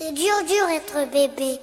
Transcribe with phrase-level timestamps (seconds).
[0.00, 1.58] C'est dur, dur être bébé.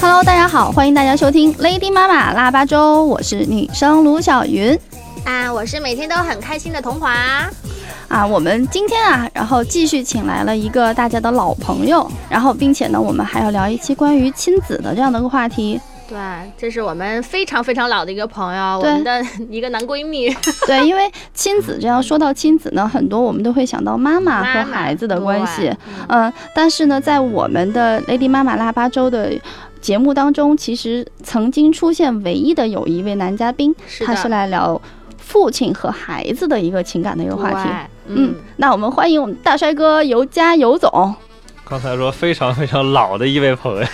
[0.00, 4.78] Hello，大家好，欢迎大家收听 Lady 妈妈腊八粥，我是女生卢小云
[5.24, 7.12] 啊，我是每天都很开心的童华
[8.06, 8.24] 啊。
[8.24, 15.80] 我们今天啊，然后继续请来了一个大家的老朋友，然后并且呢，我们还要聊一期关于亲子的这样的一个话题。
[16.10, 16.18] 对，
[16.58, 20.28] 这是我们非常非常老的一个朋友，我们的一个男闺蜜。
[20.66, 25.72] 对，因为亲子这样说到亲子呢，很多我们都会想到妈妈和孩子的关系。
[26.08, 29.32] 嗯，但是呢，在我们的 Lady 妈妈腊八粥的
[29.80, 33.72] 节目当中，其实曾经出现唯一的有一位男嘉宾，
[34.04, 34.82] 他是来聊
[35.16, 37.70] 父亲和孩子的一个情感的一个话题。
[38.06, 41.14] 嗯，那我们欢迎我们大帅哥尤佳尤总。
[41.64, 43.86] 刚才说非常非常老的一位朋友。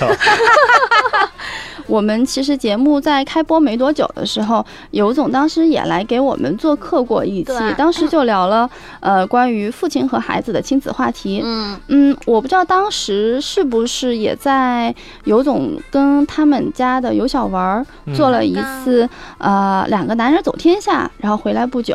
[1.86, 8.68] 我们其实节目在开播没多久的时候，尤总当时也来给我们做客过一期，当时就聊了
[9.00, 11.40] 呃关于父亲和孩子的亲子话题。
[11.44, 19.08] 嗯嗯，我不知道当时是不是也在尤总跟他们家的尤小文做了一次
[19.38, 21.94] 呃两个男人走天下，然后回来不久。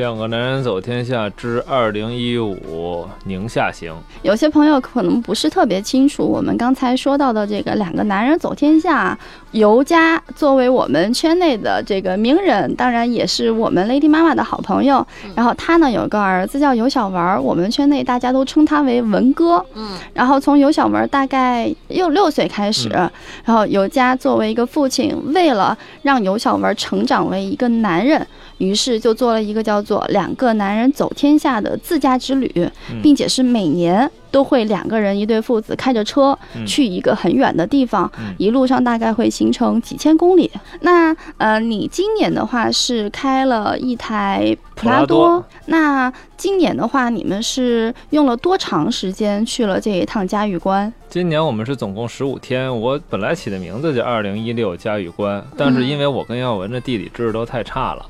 [0.00, 9.16] 两个男人走天下之二零一五宁夏行，有些朋友可能不是特别清楚，我们刚才说到的这个两个男人走天下，
[9.52, 15.06] 尤佳作为我们圈内的这个名人，当然也是我们 Lady 妈妈的好朋友。
[15.34, 19.64] 然后他呢有个儿子叫尤小文，我们圈内大家都称他为文哥。
[19.74, 28.26] 嗯，然后从尤小文大概又六岁开始，然后尤佳作为一个父亲，为了让尤小文成长为一个男人。
[28.58, 32.70] 于是就做了一个叫做“两个男人走天下”的自驾之旅，
[33.02, 40.50] 并且是每年都会两个人一对父子开着车去一个很远的地方，一路上大概会行程几千公里。
[40.80, 50.92] 那呃，你今年的话是开了一台普拉多，那今年的话你们是用了多长时间去了这一趟嘉峪关？
[51.08, 58.06] 今年我们是总共十五天，我本来起的名字叫二零一六嘉峪关，但是因为我跟耀文的地理知识都太差了，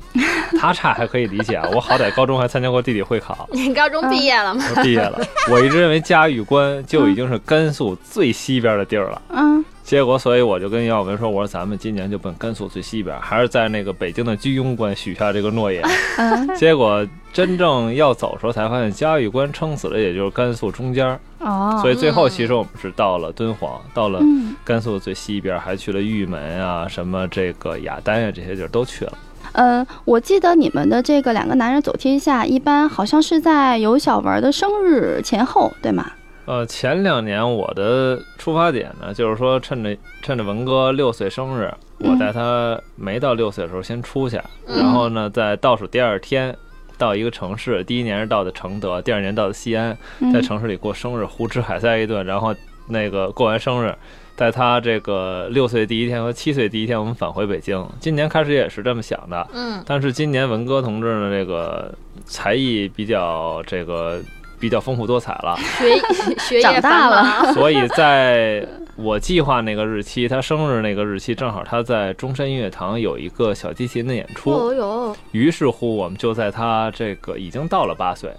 [0.59, 3.47] 他差还可以理解啊，我好歹高中还参加过地理会考。
[3.53, 4.63] 你高中毕业了吗？
[4.83, 5.19] 毕业了。
[5.49, 9.21] 我一直认为嘉峪关就已经是甘肃最西边的地儿了。
[9.29, 9.63] 嗯。
[9.83, 15.83] 结果，所以我就跟耀文说：“我说咱们今年就奔甘肃最西边，还是在那个北京的居庸关许下这个诺言。
[16.55, 21.19] ”结果真正要走的时候，才发现嘉峪关撑死了，也就是甘肃中间。
[21.39, 21.77] 哦。
[21.81, 24.21] 所以最后其实我们是到了敦煌，到了
[24.63, 29.13] 甘肃最西边，还去了玉门啊，什么这个雅丹呀，这些地儿都去了。
[29.53, 36.11] 嗯，我记得你们的这个两个男人走天下，一般好像是在有小文的生日前后，对吗？
[36.45, 46.53] 呃，前两年我的出发点呢，就是说趁着趁着文哥六岁生日，我带他没到六岁的时候先出去，然后呢，在倒数第二天
[46.97, 49.95] 到一个城市，第一年是到的承德，第二年到的西安，
[50.33, 52.53] 在城市里过生日，胡吃海塞一顿，然后
[52.87, 53.93] 那个过完生日，
[54.35, 57.87] 在他这个六岁第一天和七岁第一天，我们返回北京。
[57.99, 61.93] 今年开始也是这么想的，嗯，但是今年文哥同志呢，这个
[62.25, 64.21] 才艺比较这个。
[64.59, 65.97] 比较丰富多彩了，学
[66.37, 68.63] 学业长大了， 所以在
[68.95, 74.51] 我计划那个日期，他生日那个日期，正好他在中山音乐堂有一个小提琴的演出。
[74.51, 78.31] 哦哟，于是乎我们就在他这个已经到了八岁，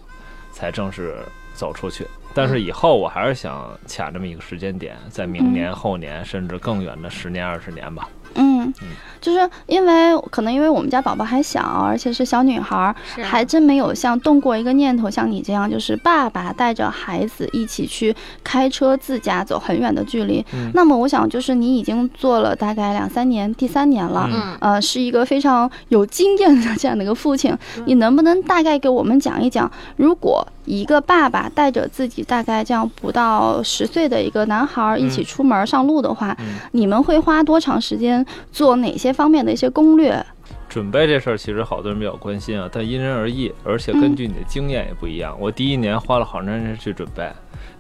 [0.53, 1.17] 才正式
[1.55, 2.07] 走出去。
[2.35, 8.09] 但是以后我还是想卡这么一个时间点，在明年、后年，甚至更远的十年、二十年吧。
[8.35, 8.73] 嗯，
[9.21, 20.45] 就是因为可能因为我们家宝宝还小，而且是小女孩，还真没有像动过一个念头，像你这样，就是爸爸带着孩子一起去开车自驾走很远的距离。
[20.75, 24.29] 那么我想，就是你已经做了大概两三年，第三年了，
[24.61, 27.57] 呃，是一个非常有经验的这样的一个父亲，
[27.87, 36.37] 你能不能大概给我们讲一讲，如果一个爸爸带着自己大概这样不到十岁的一个男孩一起出门上路的话，
[36.73, 38.22] 你们会花多长时间？
[38.51, 40.25] 做哪些方面的一些攻略？
[40.69, 45.37] 准备这事儿其实好多人比较关心啊，但因人而异，而且根据你的经验也不一样。
[45.39, 47.31] 我第一年花了好长时间去准备。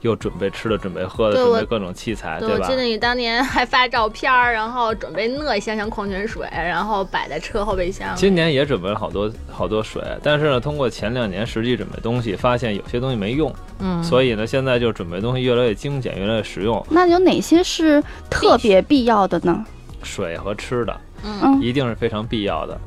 [0.02, 2.58] 又准备吃的，准备喝的，准备各种器材，对吧？
[2.60, 8.12] 我记得你当年还发照片儿，然后准备那一箱箱矿泉水，然后摆在车后备箱。
[8.16, 16.84] 今年也准备了好多好多水，但是呢，通过前两年实际准备东西，发现有些东西没用，嗯，所以呢，现在就准备东西越来越精简，越来越实用。
[16.90, 19.64] 那有哪些是特别必要的呢？
[20.02, 22.80] 水和吃的，嗯，一定是非常必要的。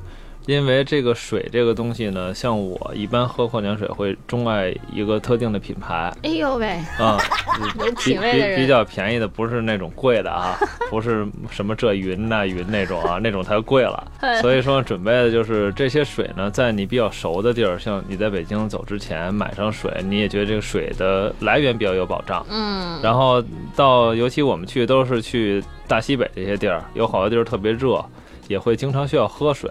[0.48, 6.14] 因为这个水这个东西呢，像我一般喝矿泉水会钟爱一个特定的品牌。
[6.24, 6.68] 哎呦喂，
[7.00, 7.18] 啊，
[7.80, 10.56] 有比品味的人比比较便宜的，不是那种贵的啊，
[10.90, 14.12] 不是什么这云那云那种啊， 那种太贵了。
[14.42, 22.46] 所以说准备的就是这些水呢，在你比较熟的地儿，像你在北京走之前买上水，你也觉得这个水的来源比较有保障。
[22.50, 23.44] 嗯，然后
[23.76, 28.04] 到尤其我们去都是去大西北这些地儿，有好多地儿特别热，
[28.48, 29.70] 也会经常需要喝水，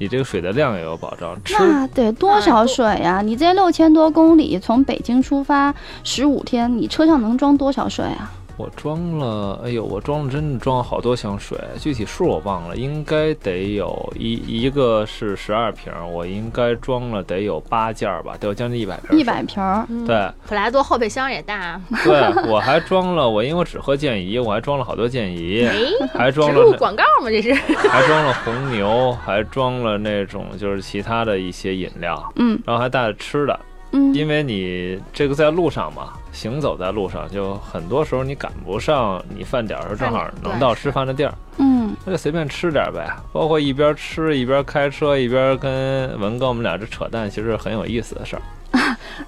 [0.00, 1.36] 你这个水的量也有保障。
[1.58, 8.32] 那得多少水呀、你这六千多公里从北京出发十五天，你车上能装多少水啊？
[8.60, 19.18] 我装了，哎呦，我装了，真的装了好多箱水，具体数我忘了，应该得有一一个是十二瓶，我应该装了得有八件儿吧，得有将近一百瓶。
[19.18, 19.42] 一百。
[19.42, 19.86] 瓶儿。
[20.06, 22.12] 对普拉多后备箱也大，对，
[22.50, 25.74] 我还装了，我因为我只喝健怡，我还装了好多健怡，哎，
[26.12, 27.30] 还装植入了广告吗？
[27.30, 27.54] 这是？
[27.54, 33.58] 还装了红牛，还装了那种就是其他的一些饮料，嗯然后还带了吃的，
[33.92, 43.10] 嗯，因为你这个在路上嘛，行走在路上，就很多时候你赶不上你饭点儿时候正好能到吃饭的地儿，嗯那就随便吃点儿呗。
[43.32, 48.42] 包括一边吃一边开车，一边跟文哥我们俩这扯淡，其实很有意思的事儿。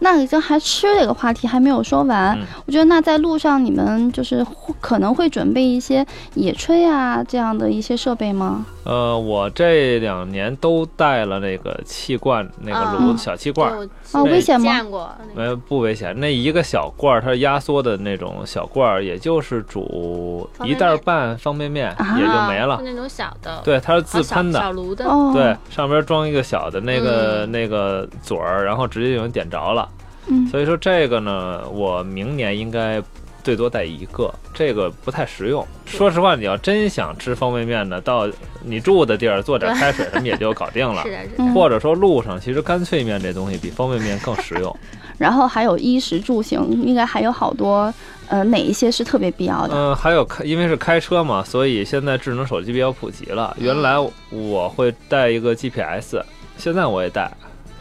[0.01, 6.05] 那这还吃这个话题还没有说完，嗯我觉得那在路上你们就是会可能会准备一些
[6.35, 8.65] 野炊啊这样的一些设备吗？
[8.85, 13.79] 呃，我这两年都带了那个气罐，那个炉小气罐儿，
[14.13, 14.73] 我哦，危险吗？
[14.73, 16.19] 见过，呃，不危险。
[16.19, 22.85] 那一个小罐儿，它压缩的那种小罐儿，也就是煮一袋儿方便面半方便面，啊也就没了是。
[22.85, 29.82] 那种小的，对，它是自喷的，小炉的，哦，对，，上边装一个小的那个、嗯那个嘴儿，然后直接就能点着了。
[30.29, 33.03] 嗯所以说这个呢，我明年应该
[33.43, 35.67] 最多带一个，这个不太实用。
[35.85, 38.29] 说实话，你要真想吃方便面呢，到
[38.65, 41.11] 你住的地儿做点开水什么也就搞定了 是。
[41.11, 44.75] 的，是的，嗯或者说路上，其实干脆面这东西比方便面更实用。
[45.19, 47.93] 然后还有衣食住行，应该还有好多，
[48.29, 49.75] 呃，哪一些是特别必要的？
[49.75, 53.55] 嗯，还有开，因为是开车嘛，所以现在智能手机比较普及了。
[53.61, 53.97] 原来
[54.31, 56.17] 我会带一个 GPS，
[56.57, 57.31] 现在我也带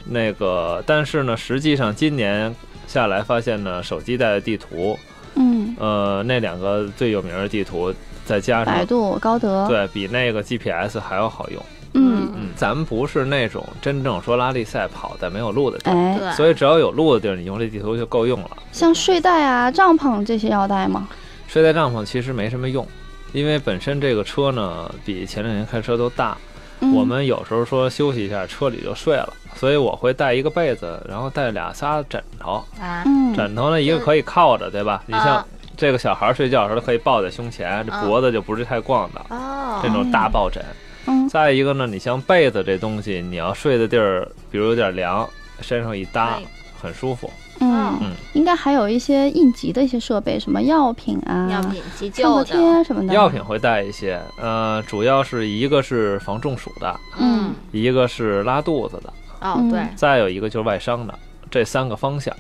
[0.06, 2.54] 那个，但是呢，实际上今年
[2.88, 4.98] 下来发现呢，手机带的地图，
[5.36, 7.94] 嗯，呃，那两个最有名的地图，
[8.26, 11.64] 再加上百度、高德，对比那个 GPS 还要好用。
[11.94, 18.52] 嗯，嗯，咱们不是那种真正说拉力赛跑在没有路的地儿，哎，对，所以只要有路的地儿，你用这地图就够用了。
[18.72, 21.08] 像睡袋啊、帐篷这些要带吗？
[21.48, 22.88] 睡袋帐篷其实没什么用，
[23.34, 26.38] 因为本身这个车呢比前两年开车都大，
[26.82, 32.64] 嗯、我们有时候说休息一下，车里就睡了，所以我会带一个被子，然后带俩仨枕头。
[32.80, 35.04] 啊，嗯，枕头呢，一个可以靠着，对吧？
[35.06, 35.46] 你像啊
[35.78, 40.64] 这个小孩睡觉的时候，他可以抱在胸前，这啊脖子就不是太光的，哦这，种大抱枕。
[41.08, 45.28] 嗯再一个呢，你像被子这东西，你要睡的地儿，比如有点凉，
[45.62, 46.44] 身上一搭哎，
[46.80, 47.32] 很舒服。
[47.62, 48.12] 嗯嗯。
[48.34, 53.14] 应该还有一些应急的一些设备，什么药品啊、药品急创可救的，贴什么的。
[53.14, 57.52] 药品会带一些，呃，主要是一个是防中暑的，嗯。
[57.72, 59.70] 一个是拉肚子的，哦，嗯。
[59.70, 61.14] 对，再有一个就是外伤的，
[61.50, 62.36] 这三个方向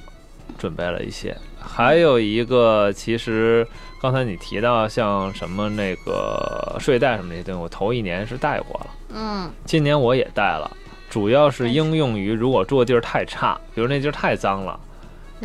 [0.58, 1.36] 准备了一些。
[1.60, 3.66] 还有一个，其实
[4.02, 10.70] 刚才你提到像什么那个睡袋什么那些东西，我头一年是带过了，嗯，今年我也带了，
[11.08, 14.80] 主要是应用于如果住的地儿太差，比如那地儿太脏了，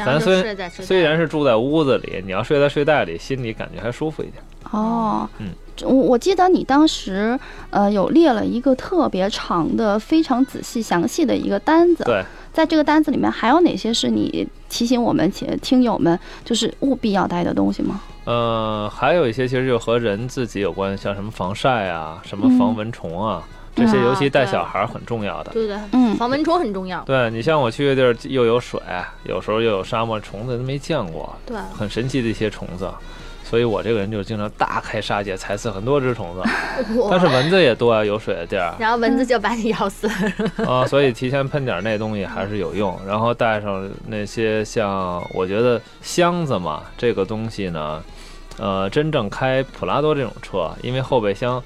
[0.04, 4.42] 咱虽虽然是住在屋子里，你要睡在睡袋里，心里感觉还舒服一点。
[4.72, 5.48] 哦，嗯，
[5.84, 7.38] 我我记得你当时
[7.70, 12.02] 呃有列了一个特别长的、非常仔细详细的一个单子。
[12.04, 18.00] 对，在这个单子里面还有哪些是你提醒我们且听友们就是务必要带的东西吗？
[18.24, 23.46] 呃，还有一些其实就和人自己有关，像什么防晒啊，什么防嗯蚊虫啊，
[23.76, 25.52] 这些啊尤其带小孩儿很重要的。
[25.52, 28.80] 对对，嗯防蚊虫很重要，对你像我去的地儿又有水，
[29.24, 32.90] 有时候又有沙漠，虫子都没见过，对，很神奇的一些虫子。
[33.48, 36.42] 所以我这个人就经常大开杀戒，踩死很多只虫子。
[37.08, 40.08] 但是蚊子也多啊，有水的地儿然后蚊子就把你咬死
[40.58, 42.98] 了， 啊，所以提前喷点那东西还是有用。
[43.06, 48.02] 然后带上那些像我觉得箱子嘛，这个东西呢，
[48.58, 51.62] 呃，真正开普拉多这种车，因为后备箱，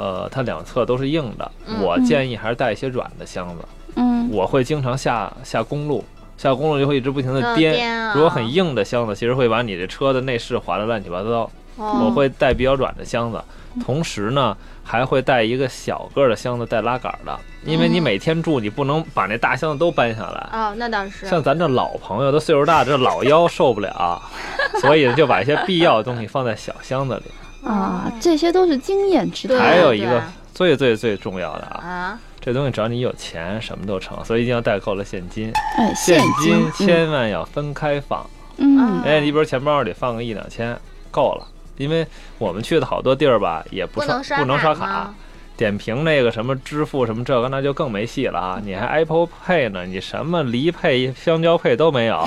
[0.00, 3.56] 呃，它两侧都是硬的，嗯我建议还是带一些软的箱子。
[3.96, 6.02] 嗯我会经常下下公路，
[6.38, 8.10] 下公路就会一直不停的嗯颠。
[8.14, 11.50] 如果很硬的箱子，其实会把你这车的内饰划得乱七八糟。
[11.76, 13.42] 哦我会带比较软的箱子，
[13.84, 20.48] 同时呢还会带一个小个儿的箱子带拉杆儿的，因为你嗯每天住，你不能把那大箱子都搬下来。
[20.52, 24.20] 哦，那倒是，像咱这老朋友都岁数大，这老腰受不了，
[24.80, 27.24] 所以就把一些必要的东西放在小箱子里。
[27.64, 29.66] 啊，这些都是经验之对谈。
[29.66, 30.22] 还有一个
[30.54, 35.52] 最最最重要的啊，啊，这东西只要你有钱，什么都成，所以一定要带够了现金。
[35.76, 38.24] 哎，现金，千万要分开放。
[38.56, 40.78] 嗯，哎，你比如钱包里放个一两千
[41.10, 42.06] 够了，因为
[42.38, 45.14] 我们去的好多地儿吧，也不刷不能刷不能刷卡。
[45.56, 48.60] 点评那个什么支付什么这个那就更没戏了啊！
[48.64, 52.26] 你还 Apple Pay 呢，你什么梨配、香蕉配都没有。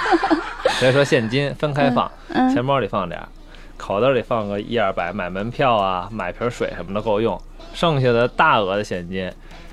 [0.78, 3.26] 所以说现金分开放，嗯钱包里放点儿，
[3.88, 7.40] 口袋里放个一二百，买门票啊、买瓶水什么的够用。
[7.72, 9.32] 剩下的大额的现金，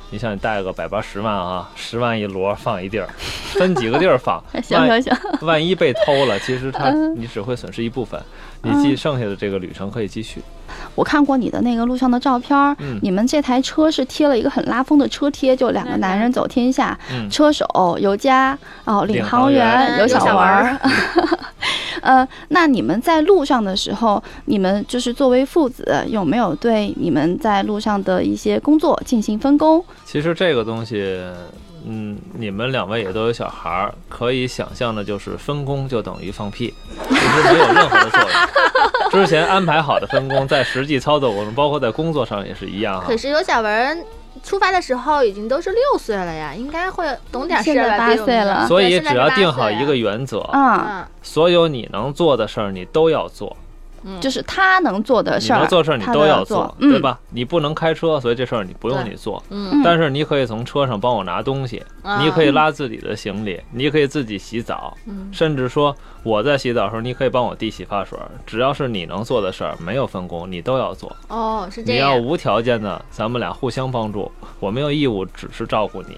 [0.10, 3.10] 你像你带个百八十万啊，十万一摞放一地儿，
[3.52, 8.18] 分几个地儿放 行万行行，万一被偷了，其实它嗯你只会损失一部分，
[8.62, 10.42] 你继剩下的这个旅程可以继续。
[10.96, 17.66] 我看过你的那个路上的照片儿，嗯你们这台车是贴了一个很拉风的车贴，就两个男人走天下，嗯，车手
[18.00, 20.78] 尤佳哦，领领航航员员尤小文儿。
[22.02, 29.84] 呃，那你们在路上的时候，你们就是作为父子，有没有对你们在路上的一些工作进行分工？
[30.06, 31.18] 其实这个东西，
[31.88, 36.74] 嗯，你们两位也都有小孩儿，可以想象的就是分工就等于放屁，
[37.10, 38.30] 其实没有任何的作用。
[39.12, 43.16] 之前安排好的分工，在实际操作我们，包括在工作上也是一样哈可。
[43.16, 44.04] 是有小文
[44.44, 48.08] 出发的时候已经都是六岁了呀，应该会懂点事现在儿吧？
[48.08, 53.56] 八岁了所以只要定好一个原则，啊，嗯所有你能做的事儿你都要做，
[54.08, 57.02] 嗯，就是他能做的事儿，能做的事儿你都要做，对嗯？
[57.02, 57.20] 吧？
[57.32, 59.44] 你不能开车，所以这事儿你不用你做。
[59.50, 68.18] 嗯，但是你可以从车上帮我拿东西，啊你可以拉自己的行李，你可以自己洗澡，嗯甚至说我在洗澡的时候，你可以帮我递洗发水。
[68.46, 71.14] 只要是你能做的事儿，没有分工，你都要做。
[71.30, 76.18] 哦，是这样，你要无条件的，咱们俩互相帮助，我没有义务只是照顾你，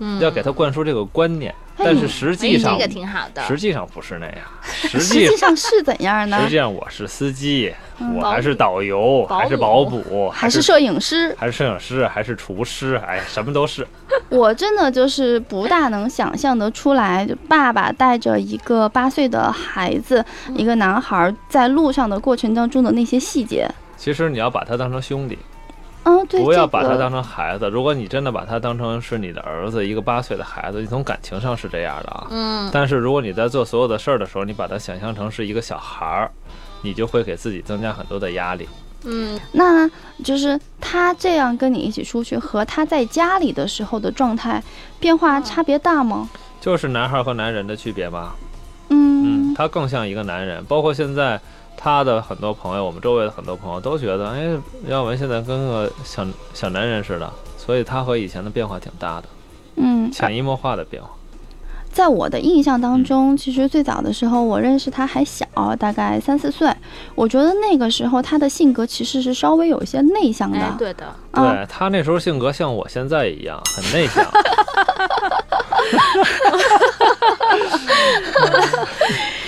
[0.00, 1.54] 嗯要给他灌输这个观念。
[1.76, 6.48] 哎但是实哎际上这，个挺好的，实际上不是那样， 实实际际上是怎样呢实？
[6.48, 11.34] 际上我是司机，嗯我还是导游，还是保姆，还是摄影师？
[11.36, 13.86] 还是摄影师，还是厨师，哎，什么都是。
[14.30, 23.68] 我真的就是不大能想象得出来，就爸爸带着一个八岁的孩子，嗯一个男孩在路上的过程当中的那些细节。
[23.96, 25.38] 其实你要把他当成兄弟，
[26.04, 27.68] 嗯，对，不要把他当成孩子。
[27.68, 32.26] 如果你真的把他当成是你的儿子，一个八岁的孩子，你从感情上是这样的啊。
[32.30, 36.30] 嗯，但是如果你在做所有的事儿的时候，你把他想象成是一个小孩儿，
[36.82, 38.68] 你就会给自己增加很多的压力。
[39.06, 39.88] 嗯，那
[40.22, 44.62] 就是他这样跟你一起出去，和他在家里的时候的状态
[44.98, 46.28] 变化差别大吗？
[46.60, 48.34] 就是男孩和男人的区别吧。
[48.88, 50.64] 嗯，嗯他更像一个男人。
[50.64, 51.38] 包括现在
[51.84, 57.30] 他的很多朋友，我们周围的很多朋友都觉得，哎，耀文现在跟个小小男人似的。
[57.58, 59.24] 所以他和以前的变化挺大的，
[59.76, 61.10] 嗯，潜移默化的变化。
[61.92, 65.46] 在我的印象当中，其实最早的时候我认识他还小，
[65.78, 66.74] 大概三四岁。
[67.14, 70.58] 我觉得那个时候他的性格其实是稍微有一些内向的。
[70.58, 74.24] 哎，对的，啊对他那时候性格像我现在一样，很内向。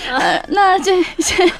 [0.09, 1.51] 呃，那这这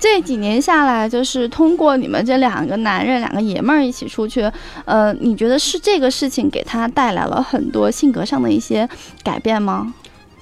[0.00, 4.50] 这几年下来，就是通过你们这两个男人、两个爷们儿一起出去，
[4.86, 8.88] 呃，你觉得是这个事情给他带来了很多性格上的一些
[9.22, 9.92] 改变吗？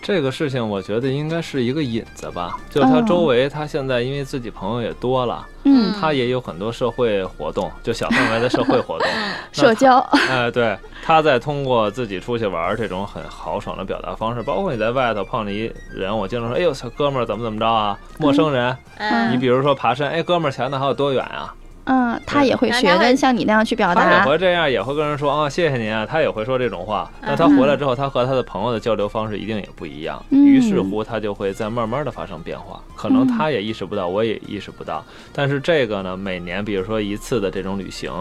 [0.00, 9.06] 这个事情我觉得应该是一个引子吧，就是他嗯周围，他现在因为自己朋友也多了，嗯，他也有很多社会活动，就小范围的社会活动。
[9.52, 9.98] 社交，
[10.30, 17.98] 哎，对，他在通过自己出去玩儿这种很豪爽的表达方式，包括你在外头碰着一人，我经常说，哎呦，小哥们儿怎么怎么着啊？
[18.18, 21.52] 陌生人，嗯你比如说爬山，哎，哥们儿前头还有多远啊？
[21.88, 24.24] 嗯，他也会学像你那样去表达他也达。
[24.26, 27.10] 会这样，也会跟人说啊，谢谢您啊，他也会说这种话。
[27.22, 32.78] 那他回来之后，他和他的朋友的交流方式一定也不一样，嗯于是乎他就会在慢慢的发生变化。
[32.94, 35.02] 可能他也意识不到，我也意识不到。
[35.32, 38.12] 但是这个呢，每年比如说一次的这种旅行，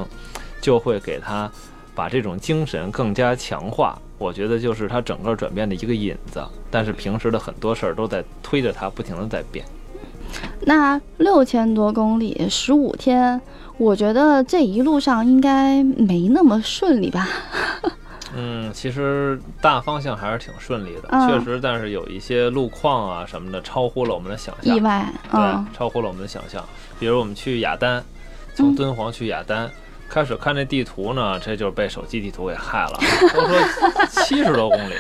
[0.62, 1.52] 就会给他
[1.94, 4.00] 把这种精神更加强化。
[4.18, 6.42] 我觉得就是他整个转变的一个引子。
[6.72, 9.66] 但是平时的很多事儿都在推着他不停的在变。
[10.68, 13.40] 那六千多公里，十五天，
[13.78, 17.26] 我觉得这一路上应该没那么顺利吧？
[18.36, 24.82] 嗯，其实大方向还是挺顺利的，嗯确实，但是有一些路况啊什么的超乎了我们的想象意。
[24.82, 26.62] 外，嗯对，超乎了我们的想象。
[27.00, 28.04] 比如我们去雅丹，
[28.54, 29.72] 从敦煌去雅丹，
[30.10, 33.00] 开始看这地图呢，这就是被手机地图给害了，
[33.34, 34.94] 都说七十多公里。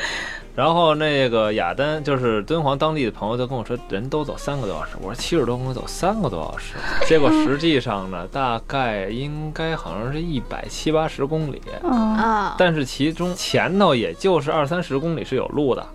[0.57, 4.97] 然后那个雅丹就是敦煌当地的朋友就跟我说，人都走三个多小时。
[4.99, 6.73] 我说七十多公里走三个多小时，
[7.05, 15.85] 结果实际上呢，大概应该好像是一百七八十公里，嗯啊，但是其中前头也就是二三十公里是有路的。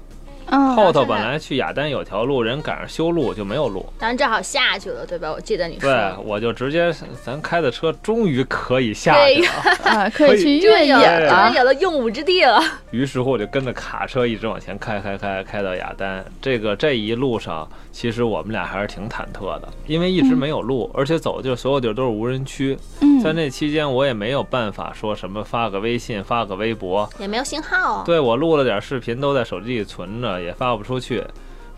[0.52, 3.85] 嗯，后头本来去雅丹有条路，人赶上修路就没有路。
[3.99, 5.32] 咱正好下去了，对吧？
[5.32, 6.92] 我记得你说对，我就直接
[7.25, 9.49] 咱开的车终于可以下去了。
[9.90, 11.56] 啊，可以去越野了于。
[11.56, 12.62] 有了用武之地了。
[12.90, 16.23] 于是乎，我就跟着卡车一直往前开，开，开，开到雅丹。
[16.42, 22.76] 这个这一路上，其实我们俩还是挺忐忑的，因为一直没有路，而且走的就是所有地儿都是无人区。
[23.00, 27.09] 嗯在嗯，那期间，我也没有办法说什么发个微信、发个微博。
[27.21, 31.25] 也没有信号，对我录了点视频，都在手机里存着，也发不出去，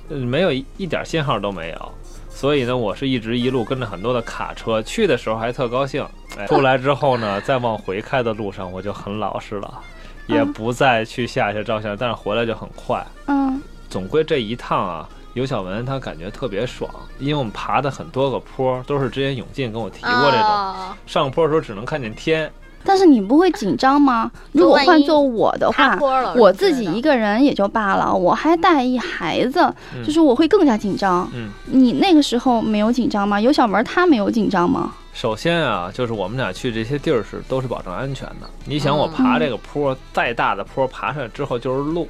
[0.08, 1.92] 嗯没有一一点信号都没有。
[2.30, 6.04] 所以呢，我是一直一路跟着很多的卡车，去的时候还特高兴。
[6.36, 9.80] 哎，出来之后呢，再往回开的路上，我就很老实了，
[10.26, 13.06] 也嗯不再去下去照相，但是回来就很快。
[13.26, 22.50] 嗯总归这一趟啊，尤小文他感觉特别爽，因为我们爬的很多个坡都是之前永进跟我提过这种，哦上坡的时候只能看见天，
[22.84, 24.30] 但是你不会紧张吗？
[24.52, 25.98] 如果换做我的话，
[26.36, 29.60] 我自己一个个人也就罢了，我还带一孩子，
[29.94, 31.28] 嗯就是我会更加紧张。
[31.34, 31.50] 嗯。
[31.66, 33.40] 你那个时候没有紧张吗？
[33.40, 34.92] 有小文他没有紧张吗？
[35.12, 38.48] 首先啊，就是我们俩去这些地儿是都是保证安全的。
[38.64, 42.08] 你想，我嗯爬这个坡，再大的坡爬上来之后就是路，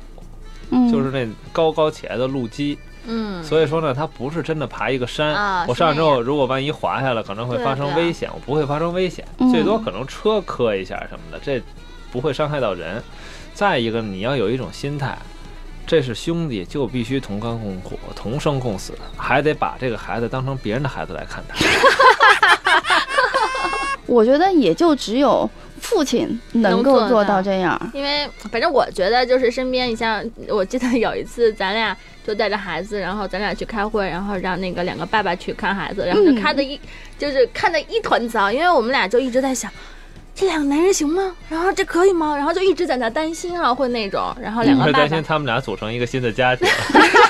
[0.70, 2.78] 嗯，就是那高高起来的路基。
[3.06, 5.34] 嗯，所以说呢，它不是真的爬一个山。
[5.34, 8.30] 啊我上去之后，如果万一滑下来，可能会发生危险。
[8.32, 11.62] 我不会发生危险，嗯最多可能车磕一下什么的，这
[12.10, 13.02] 不会伤害到人。
[13.52, 15.16] 再一个，你要有一种心态。
[15.86, 21.54] 这是兄弟，就必须同甘共苦、同生共死，还得把这个孩子当成别人的孩子来看待。
[24.06, 25.48] 我觉得也就只有
[25.84, 27.78] 父亲能够做到到这样。
[27.92, 36.80] 因为反正我觉得就是身边，你像我记得有一次咱俩就带着孩子，然后咱俩去开会，然后让那个两个爸爸去看孩子，然后就嗯看的一、
[37.18, 39.70] 就是看的一团糟，因为我们俩就一直在想。
[40.34, 41.32] 这两个男人行吗？
[41.48, 42.34] 然后这可以吗？
[42.36, 44.34] 然后就一直在那担心啊，会那种。
[44.42, 46.66] 然后两个爸爸会担心他们俩组成一个新的家庭。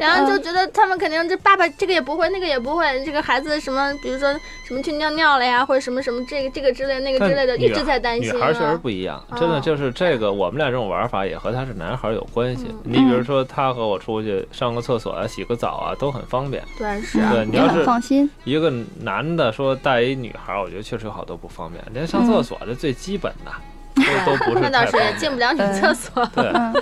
[0.00, 4.32] 然后就觉得他们肯定这爸爸这个也不会，那个也不会，这个孩子什么，比如说
[4.66, 8.34] 什么去尿尿了呀，或者什么什么这个这个之类那个之类的，一直在担心、啊。
[8.34, 12.66] 女孩确实不一样，真的哦就是这个，我们俩这种玩法也和他是男孩有关系。
[12.70, 16.64] 嗯你比如说，他和我出去上个厕所啊、洗个澡啊，都很方便。
[16.78, 18.28] 对是对你要是放心。
[18.44, 23.52] 一个男的说带一女孩，我觉得确实有好多不方便，连上厕所这最基本的
[23.94, 24.02] 都
[24.36, 26.24] 都不是那倒是进不了女厕所。
[26.34, 26.74] 对，嗯。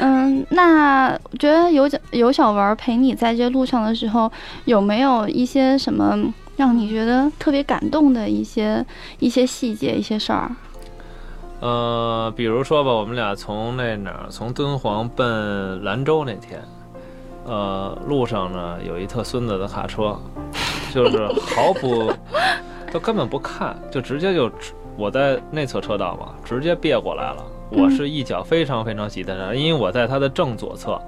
[0.00, 4.30] 嗯，那我觉得有有小文陪你在这路上的时候，
[4.64, 6.16] 有没有一些什么
[6.56, 8.84] 让你觉得特别感动的一些
[9.18, 10.50] 一些细节、一些事儿？
[11.60, 16.62] 呃，比如说吧，我们俩从那哪儿，从敦煌奔兰州那天，
[17.44, 20.16] 呃，路上呢有一特孙子的卡车，
[20.94, 22.12] 就是毫不，
[22.92, 24.48] 都根本不看，就直接就
[24.98, 27.44] 我在内侧车道嘛，直接别过来了。
[27.70, 31.00] 我是一脚非常非常急的刹，因为我在它的正左侧，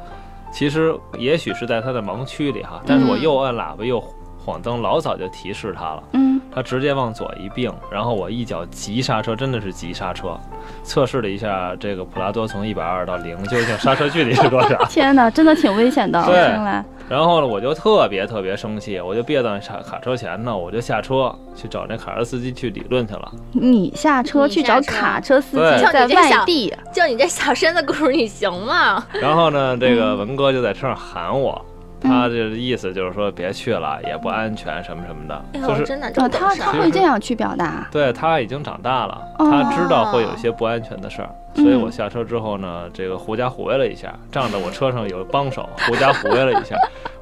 [0.53, 4.01] 其实也许是在它的盲区里哈，但是我嗯右按喇叭又
[4.39, 6.05] 晃灯，老早就提示它了。
[6.13, 10.39] 嗯他直接往左一并，然后我一脚急刹车，真的是急刹车。
[10.83, 14.85] 测试了一下这个普拉多从一百二到零，究竟刹车距离是多少？
[14.91, 16.85] 天哪，真的挺危险的，对。
[17.09, 23.33] 然后呢，我就特别特别生气，我就别到卡卡车前呢，我就下车去找那卡车司机去理论去了。
[23.53, 29.05] 你下车去找卡车司机在就你这小外地，就你这小身子骨，你行吗？
[29.21, 31.61] 然后呢，这个嗯文哥就在车上喊我，
[32.01, 37.87] 他的意思就是说别去了，也不安全什么什么的，哎呦，就是真的这呃，么懂事儿他他会这样去表达。
[37.91, 39.51] 对他已经长大了，哦。
[39.51, 41.63] 他知道会有一些不安全的事儿，嗯。
[41.65, 46.75] 所以我下车之后呢，这个狐假虎威了一下，仗着我车上有帮手，狐假虎威了一下，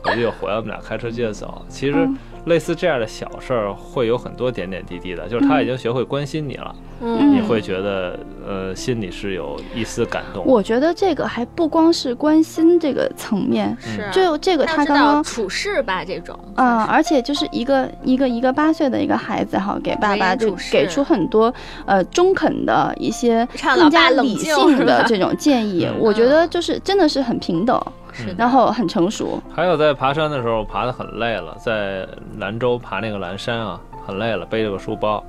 [0.05, 1.63] 我就又回来，我们俩开车接着走。
[1.69, 7.29] 其实嗯类似这样的小事儿会有很多点点滴滴的，就是他已经学会关心你了，嗯。
[7.29, 10.45] 你会觉得呃心里是有一丝感动。
[10.45, 15.23] 我觉得这个还不光是关心这个层面，是就这个他刚刚。
[15.23, 16.39] 处事吧，这种。
[16.57, 21.53] 嗯，而且就是一个一个一个八岁的一个孩子哈，给爸爸就给出很多
[21.87, 27.81] 呃中肯的一些更加理性的这种建议嗯，我觉得就是真的是很平等，
[28.25, 29.41] 是然后很成熟。
[29.55, 32.07] 还有在爬山的时候，爬得很累了，在
[32.39, 35.23] 兰州爬那个蓝山啊，很累了，背着个书包，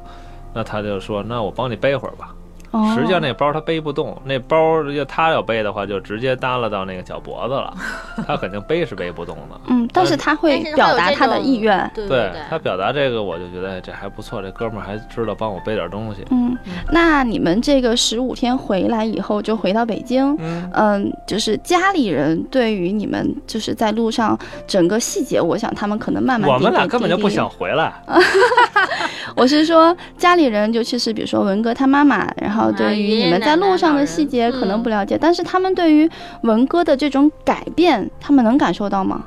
[0.54, 2.34] 那他就说：“那我帮你背会儿吧。”
[2.72, 7.74] 哦实际上那包他背不动，那包要他要背的话，就直接耷拉到那个脚脖子了，
[8.28, 9.60] 他肯定背是背不动的。
[9.68, 11.90] 嗯，但是他会表达他的意愿。
[11.96, 16.24] 对对对他表达这个，我就觉得哎这还不错，这哥们儿还知道帮我背点东西。
[16.32, 16.58] 嗯，
[16.92, 27.94] 那你们这个十五天回来以后就回到北京，嗯，嗯，就是家里人对于你们就是在路上整个细节，我想他们可能慢慢我们俩根本就不想回来。
[29.36, 36.10] 我是说家里人，尤其是比如说文哥他妈妈，然后后对于你们在路上的细节可能不了解，但是他们对于
[36.42, 39.24] 文哥的这种改变，他们能感受到吗？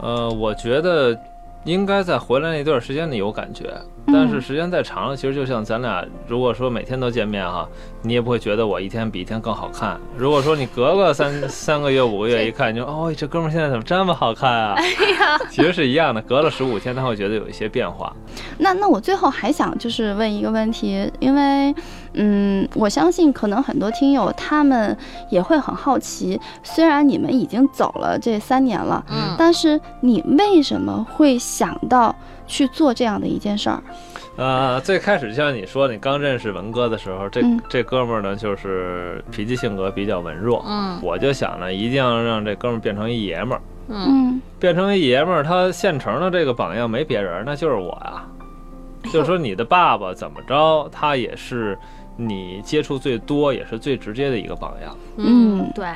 [0.00, 1.18] 呃，我觉得
[1.64, 3.72] 应该在回来那段时间里有感觉，
[4.06, 7.66] 但是时间再长了，其实就像咱俩如果说每天都见面哈，
[8.02, 9.98] 你也不会觉得我一天比一天更好看。
[10.16, 14.74] 如果说你隔个三 三个月、五个月一看，你就哦，这哥们儿现在怎么这么好看啊？
[14.76, 18.14] 哎呀 其实是一样的，隔了十五天他会觉得有一些变化。
[18.58, 21.74] 那那我最后还想就是问一个问题，因为
[22.12, 24.96] 嗯，我相信可能很多听友他们
[25.30, 32.14] 也会很好奇，虽然你们已经走了这三年了，嗯但是你为什么会想到
[32.46, 33.82] 去做这样的一件事儿？
[34.36, 43.60] 呃，最开始就像你说，你刚认识文哥的时候，这、嗯这哥们儿呢，就是脾气性格比较文弱，嗯我就想呢，一定要让这哥们儿变成一爷们儿。
[43.88, 48.24] 嗯嗯变成一爷们儿，他现成的这个榜样没别人，那就是我呀。
[49.12, 51.78] 就是说，你的爸爸怎么着，他也是
[52.16, 54.96] 你接触最多，也是最直接的一个榜样。
[55.18, 55.86] 嗯对，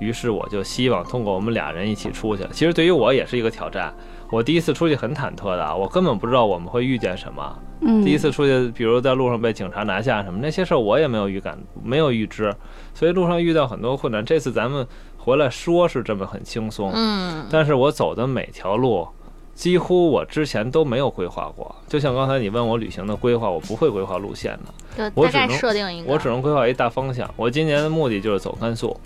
[0.00, 2.44] 于是我就希望通过我们俩人一起出去。
[2.50, 3.94] 其实对于我也是一个挑战。
[4.30, 7.58] 我第一次出去很忐忑的啊，我根本不知道我们会遇见什么。
[7.80, 12.54] 嗯，第一次出去，比如在路上被警察拿下什么那些事儿，我也没有预感，没有预知，
[12.94, 14.24] 所以路上遇到很多困难。
[14.24, 14.86] 这次咱们
[15.18, 19.08] 回来说是这么很轻松，嗯但是我走的每条路，
[19.52, 21.74] 几乎我之前都没有规划过。
[21.88, 24.56] 就像刚才你问我旅行的规划，我不会规划路线
[24.96, 27.28] 的，我只能设定一个，我只能规划一大方向。
[27.36, 28.96] 我今年的目的就是走甘肃，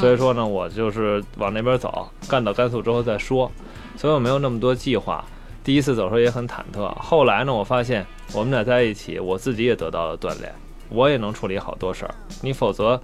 [0.00, 3.50] 所以说呢，我就是往那边走，干到甘肃之后再说，
[3.96, 5.24] 所以我没有那么多计划。
[5.62, 10.54] 第一次走的时候也很忐忑，后来呢，我发现我们俩在一起，我自己也得到了锻炼，
[10.88, 12.14] 我也能处理好多事儿。
[12.40, 13.00] 你否则，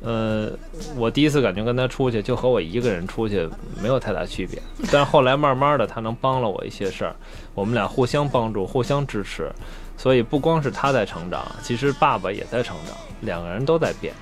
[0.00, 0.48] 呃，
[0.96, 3.48] 我第一次感觉跟他出去，就和我一个人出去
[3.82, 4.62] 没有太大区别。
[4.92, 7.16] 但是后来慢慢的，他能帮了我一些事儿，
[7.52, 9.50] 我们俩互相帮助，互相支持，
[9.96, 14.14] 所以不光是他在成长，其实爸爸也在成长，两个人都在变。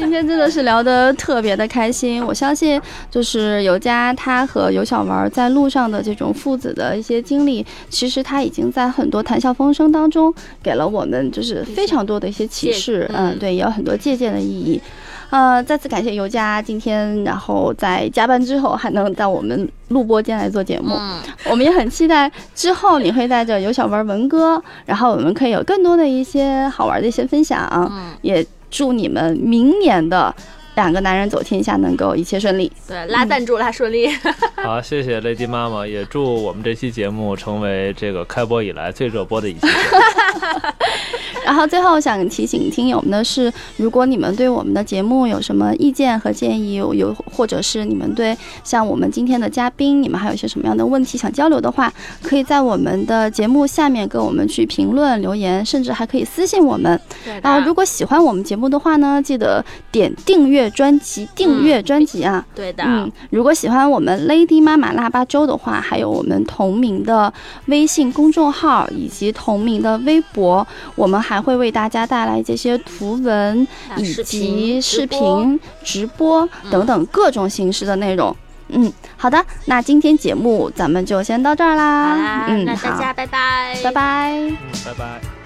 [0.00, 13.38] 今天真的是聊得特别的开心，我相信就是尤佳他和尤小丸在路上的这种父子的一些经历，其实他已经在很多谈笑风生当中给了我们就是非常多的一些启示，借嗯，嗯。
[13.38, 14.80] 对，也有很多借鉴的意义。
[15.28, 21.20] 呃，再次感谢尤佳今天，然后在加班之后还能到我们录播间来做节目，嗯。
[21.50, 27.68] 我们也很期待之后你会带着尤小文文哥，然后我们可以有更多的一些好玩的一些分享。
[27.70, 30.34] 嗯，也祝你们明年的
[30.80, 32.72] 两个男人走天下能够一切顺利。
[32.88, 34.08] 对，拉赞助拉顺利，
[34.64, 39.72] 好，谢谢 Lady 妈妈，也祝我们这期节目成为这个开播以来最热播的一期节目。
[41.44, 57.00] 然后最后想提醒听友们的是，如果你们对我们的节目有什么意见和建议，有有或者是你们对像我们今天的嘉宾，你们还有一些什么样的问题想交流的话，可以在我们的节目下面跟我们去评论留言，甚至还可以私信我们。
[57.24, 62.44] 对然后如果喜欢我们节目的话呢，记得点订阅专辑，订阅专辑啊。
[62.54, 67.32] 对的，嗯，如果喜欢我们 Lady 妈妈腊八粥的话，还有我们同名的
[67.66, 78.34] 微信公众号以及同名的微博，我们还会为大家带来这些图文以及视频、直播等等各种形式的内容。
[78.72, 82.16] 嗯，好的，那今天节目咱们就先到这儿啦。
[82.16, 84.32] 啦，嗯，那大好，家拜拜，拜拜。
[84.32, 85.39] 嗯，拜拜。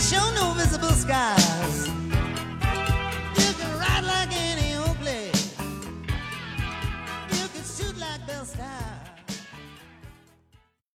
[0.00, 1.83] show no visible skies.